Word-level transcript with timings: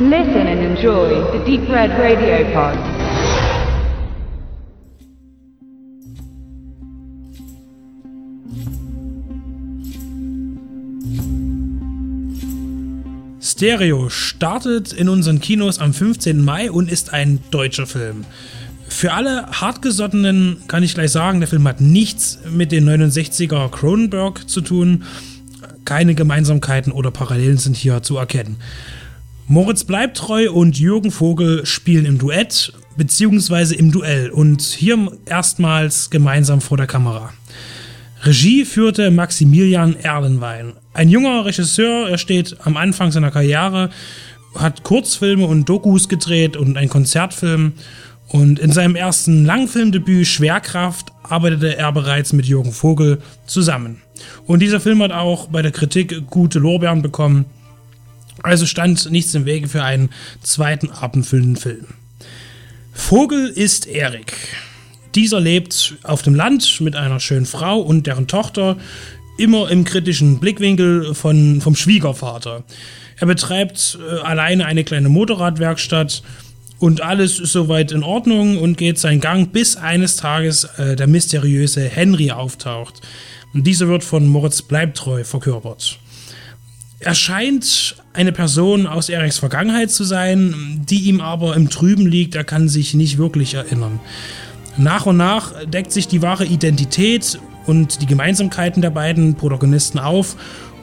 Listen 0.00 0.46
and 0.46 0.60
enjoy 0.60 1.08
the 1.32 1.44
Deep 1.44 1.68
Red 1.68 1.90
Radio 1.98 2.44
Pod. 2.52 2.78
Stereo 13.42 14.08
startet 14.08 14.92
in 14.92 15.08
unseren 15.08 15.40
Kinos 15.40 15.80
am 15.80 15.92
15. 15.92 16.40
Mai 16.42 16.70
und 16.70 16.88
ist 16.88 17.12
ein 17.12 17.40
deutscher 17.50 17.88
Film. 17.88 18.24
Für 18.86 19.14
alle 19.14 19.46
Hartgesottenen 19.50 20.58
kann 20.68 20.84
ich 20.84 20.94
gleich 20.94 21.10
sagen, 21.10 21.40
der 21.40 21.48
Film 21.48 21.66
hat 21.66 21.80
nichts 21.80 22.38
mit 22.48 22.70
den 22.70 22.88
69er 22.88 23.68
Cronenberg 23.68 24.48
zu 24.48 24.60
tun. 24.60 25.02
Keine 25.84 26.14
Gemeinsamkeiten 26.14 26.92
oder 26.92 27.10
Parallelen 27.10 27.58
sind 27.58 27.76
hier 27.76 28.00
zu 28.04 28.16
erkennen. 28.16 28.58
Moritz 29.50 29.84
bleibt 29.84 30.18
treu 30.18 30.50
und 30.52 30.78
Jürgen 30.78 31.10
Vogel 31.10 31.64
spielen 31.64 32.04
im 32.04 32.18
Duett 32.18 32.70
beziehungsweise 32.98 33.74
im 33.74 33.90
Duell 33.90 34.28
und 34.28 34.60
hier 34.60 35.10
erstmals 35.24 36.10
gemeinsam 36.10 36.60
vor 36.60 36.76
der 36.76 36.86
Kamera. 36.86 37.32
Regie 38.24 38.66
führte 38.66 39.10
Maximilian 39.10 39.96
Erlenwein. 39.96 40.74
Ein 40.92 41.08
junger 41.08 41.46
Regisseur, 41.46 42.10
er 42.10 42.18
steht 42.18 42.58
am 42.64 42.76
Anfang 42.76 43.10
seiner 43.10 43.30
Karriere, 43.30 43.88
hat 44.54 44.82
Kurzfilme 44.82 45.46
und 45.46 45.66
Dokus 45.66 46.10
gedreht 46.10 46.58
und 46.58 46.76
einen 46.76 46.90
Konzertfilm. 46.90 47.72
Und 48.28 48.58
in 48.58 48.70
seinem 48.70 48.96
ersten 48.96 49.46
Langfilmdebüt 49.46 50.26
Schwerkraft 50.26 51.10
arbeitete 51.22 51.78
er 51.78 51.90
bereits 51.92 52.34
mit 52.34 52.44
Jürgen 52.44 52.72
Vogel 52.72 53.22
zusammen. 53.46 54.02
Und 54.46 54.60
dieser 54.60 54.80
Film 54.80 55.02
hat 55.02 55.12
auch 55.12 55.48
bei 55.48 55.62
der 55.62 55.72
Kritik 55.72 56.26
gute 56.26 56.58
Lorbeeren 56.58 57.00
bekommen. 57.00 57.46
Also 58.42 58.66
stand 58.66 59.10
nichts 59.10 59.34
im 59.34 59.46
Wege 59.46 59.68
für 59.68 59.82
einen 59.82 60.10
zweiten 60.42 60.90
abendfüllenden 60.90 61.56
Film. 61.56 61.86
Vogel 62.92 63.48
ist 63.48 63.86
Erik. 63.86 64.34
Dieser 65.14 65.40
lebt 65.40 65.96
auf 66.02 66.22
dem 66.22 66.34
Land 66.34 66.80
mit 66.80 66.96
einer 66.96 67.20
schönen 67.20 67.46
Frau 67.46 67.80
und 67.80 68.06
deren 68.06 68.26
Tochter, 68.26 68.76
immer 69.38 69.70
im 69.70 69.84
kritischen 69.84 70.40
Blickwinkel 70.40 71.14
von, 71.14 71.60
vom 71.60 71.76
Schwiegervater. 71.76 72.64
Er 73.16 73.26
betreibt 73.26 73.98
äh, 74.00 74.20
alleine 74.20 74.66
eine 74.66 74.84
kleine 74.84 75.08
Motorradwerkstatt 75.08 76.22
und 76.78 77.00
alles 77.00 77.40
ist 77.40 77.52
soweit 77.52 77.90
in 77.90 78.02
Ordnung 78.02 78.58
und 78.58 78.78
geht 78.78 78.98
seinen 78.98 79.20
Gang, 79.20 79.52
bis 79.52 79.76
eines 79.76 80.16
Tages 80.16 80.64
äh, 80.76 80.94
der 80.94 81.06
mysteriöse 81.06 81.82
Henry 81.82 82.30
auftaucht. 82.30 83.00
Und 83.54 83.66
dieser 83.66 83.88
wird 83.88 84.04
von 84.04 84.28
Moritz 84.28 84.62
Bleibtreu 84.62 85.24
verkörpert. 85.24 85.98
Er 87.00 87.14
scheint 87.14 87.94
eine 88.12 88.32
Person 88.32 88.88
aus 88.88 89.08
Eriks 89.08 89.38
Vergangenheit 89.38 89.90
zu 89.90 90.02
sein, 90.02 90.82
die 90.88 91.04
ihm 91.04 91.20
aber 91.20 91.54
im 91.54 91.70
Trüben 91.70 92.06
liegt, 92.06 92.34
er 92.34 92.42
kann 92.42 92.68
sich 92.68 92.94
nicht 92.94 93.18
wirklich 93.18 93.54
erinnern. 93.54 94.00
Nach 94.76 95.06
und 95.06 95.16
nach 95.16 95.64
deckt 95.64 95.92
sich 95.92 96.08
die 96.08 96.22
wahre 96.22 96.44
Identität 96.44 97.38
und 97.66 98.02
die 98.02 98.06
Gemeinsamkeiten 98.06 98.82
der 98.82 98.90
beiden 98.90 99.36
Protagonisten 99.36 100.00
auf 100.00 100.36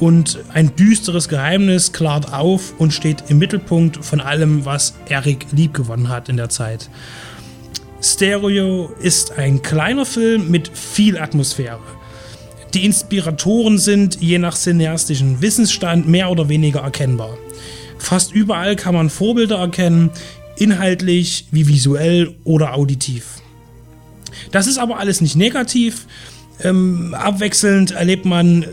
und 0.00 0.40
ein 0.52 0.74
düsteres 0.74 1.28
Geheimnis 1.28 1.92
klart 1.92 2.32
auf 2.32 2.74
und 2.78 2.92
steht 2.92 3.24
im 3.28 3.38
Mittelpunkt 3.38 4.04
von 4.04 4.20
allem, 4.20 4.64
was 4.64 4.94
Eric 5.08 5.46
liebgewonnen 5.52 6.08
hat 6.08 6.28
in 6.28 6.36
der 6.36 6.48
Zeit. 6.48 6.90
Stereo 8.02 8.92
ist 9.00 9.38
ein 9.38 9.62
kleiner 9.62 10.06
Film 10.06 10.50
mit 10.50 10.76
viel 10.76 11.18
Atmosphäre. 11.18 11.99
Die 12.74 12.84
Inspiratoren 12.84 13.78
sind 13.78 14.20
je 14.20 14.38
nach 14.38 14.56
cineastischen 14.56 15.42
Wissensstand 15.42 16.08
mehr 16.08 16.30
oder 16.30 16.48
weniger 16.48 16.80
erkennbar. 16.80 17.36
Fast 17.98 18.32
überall 18.32 18.76
kann 18.76 18.94
man 18.94 19.10
Vorbilder 19.10 19.58
erkennen, 19.58 20.10
inhaltlich 20.56 21.46
wie 21.50 21.66
visuell 21.66 22.34
oder 22.44 22.74
auditiv. 22.74 23.40
Das 24.52 24.66
ist 24.66 24.78
aber 24.78 24.98
alles 24.98 25.20
nicht 25.20 25.36
negativ. 25.36 26.06
Ähm, 26.62 27.14
abwechselnd 27.14 27.92
erlebt 27.92 28.24
man 28.24 28.66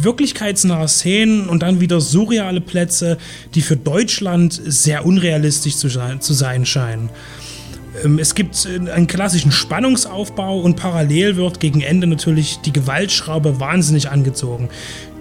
wirklichkeitsnahe 0.00 0.88
Szenen 0.88 1.48
und 1.48 1.62
dann 1.62 1.80
wieder 1.80 2.00
surreale 2.00 2.60
Plätze, 2.60 3.18
die 3.54 3.62
für 3.62 3.76
Deutschland 3.76 4.60
sehr 4.64 5.04
unrealistisch 5.04 5.76
zu, 5.76 5.88
zu 5.88 6.32
sein 6.32 6.64
scheinen. 6.64 7.10
Ähm, 8.04 8.18
es 8.18 8.34
gibt 8.34 8.66
einen 8.66 9.06
klassischen 9.06 9.52
Spannungsaufbau 9.52 10.60
und 10.60 10.76
parallel 10.76 11.36
wird 11.36 11.60
gegen 11.60 11.80
Ende 11.80 12.06
natürlich 12.06 12.58
die 12.60 12.72
Gewaltschraube 12.72 13.60
wahnsinnig 13.60 14.10
angezogen, 14.10 14.68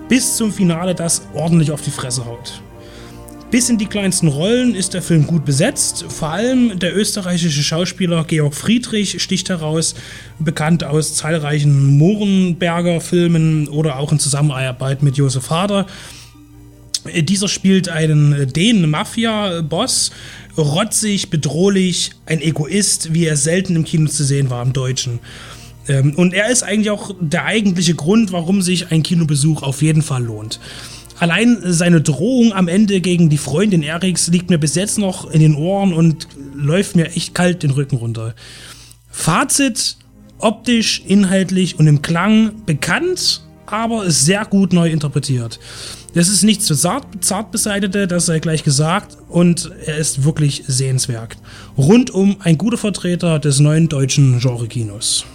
bis 0.09 0.37
zum 0.37 0.51
Finale 0.51 0.95
das 0.95 1.23
ordentlich 1.33 1.71
auf 1.71 1.81
die 1.81 1.91
Fresse 1.91 2.25
haut. 2.25 2.61
Bis 3.51 3.69
in 3.69 3.77
die 3.77 3.85
kleinsten 3.85 4.27
Rollen 4.27 4.75
ist 4.75 4.95
der 4.95 5.01
Film 5.01 5.27
gut 5.27 5.45
besetzt. 5.45 6.05
Vor 6.09 6.29
allem 6.29 6.77
der 6.79 6.97
österreichische 6.97 7.63
Schauspieler 7.63 8.25
Georg 8.25 8.53
Friedrich 8.53 9.21
sticht 9.21 9.49
heraus, 9.49 9.95
bekannt 10.39 10.83
aus 10.83 11.13
zahlreichen 11.15 11.97
Mohrenberger 11.97 12.99
Filmen 12.99 13.67
oder 13.67 13.97
auch 13.97 14.11
in 14.11 14.19
Zusammenarbeit 14.19 15.03
mit 15.03 15.15
Josef 15.17 15.51
Hader. 15.51 15.85
Dieser 17.13 17.47
spielt 17.47 17.89
einen 17.89 18.51
Dänen-Mafia-Boss, 18.51 20.11
rotzig, 20.57 21.29
bedrohlich, 21.29 22.11
ein 22.25 22.41
Egoist, 22.41 23.13
wie 23.13 23.25
er 23.25 23.37
selten 23.37 23.75
im 23.75 23.83
Kino 23.83 24.09
zu 24.09 24.23
sehen 24.23 24.49
war 24.49 24.63
im 24.63 24.73
Deutschen. 24.73 25.19
Ähm, 25.87 26.13
und 26.15 26.33
er 26.33 26.49
ist 26.49 26.63
eigentlich 26.63 26.89
auch 26.89 27.15
der 27.19 27.45
eigentliche 27.45 27.95
Grund, 27.95 28.31
warum 28.31 28.61
sich 28.61 28.91
ein 28.91 29.03
Kinobesuch 29.03 29.63
auf 29.63 29.81
jeden 29.81 30.01
Fall 30.01 30.23
lohnt. 30.23 30.59
Allein 31.17 31.59
seine 31.63 32.01
Drohung 32.01 32.51
am 32.53 32.67
Ende 32.67 32.99
gegen 32.99 33.29
die 33.29 33.37
Freundin 33.37 33.83
Eriks 33.83 34.27
liegt 34.27 34.49
mir 34.49 34.57
bis 34.57 34.75
jetzt 34.75 34.97
noch 34.97 35.29
in 35.31 35.39
den 35.39 35.55
Ohren 35.55 35.93
und 35.93 36.27
läuft 36.53 36.95
mir 36.95 37.15
echt 37.15 37.33
kalt 37.33 37.63
den 37.63 37.71
Rücken 37.71 37.97
runter. 37.97 38.35
Fazit: 39.09 39.97
optisch, 40.39 41.03
inhaltlich 41.07 41.79
und 41.79 41.87
im 41.87 42.01
Klang 42.01 42.65
bekannt, 42.65 43.43
aber 43.67 44.09
sehr 44.11 44.45
gut 44.45 44.73
neu 44.73 44.89
interpretiert. 44.89 45.59
Das 46.13 46.29
ist 46.29 46.43
nichts 46.43 46.67
für 46.67 46.75
zart, 46.75 47.05
zart 47.21 47.51
beseitete, 47.51 48.07
das 48.07 48.27
sei 48.27 48.39
gleich 48.39 48.63
gesagt, 48.63 49.17
und 49.27 49.71
er 49.85 49.97
ist 49.97 50.23
wirklich 50.23 50.63
sehenswert. 50.65 51.35
Rundum 51.77 52.37
ein 52.39 52.57
guter 52.57 52.77
Vertreter 52.77 53.39
des 53.39 53.59
neuen 53.59 53.89
deutschen 53.89 54.39
Genre-Kinos. 54.39 55.25